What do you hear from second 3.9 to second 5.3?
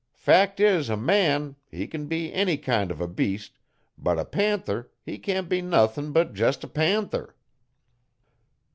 but a panther he